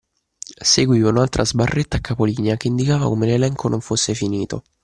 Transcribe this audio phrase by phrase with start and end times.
[0.71, 4.63] Seguiva un'altra sbarretta a capo linea, che indicava come l'elenco non fosse finito